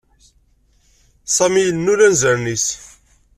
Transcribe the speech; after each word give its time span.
Sami 1.35 1.61
yennul 1.63 1.99
anzaren-is. 2.07 2.67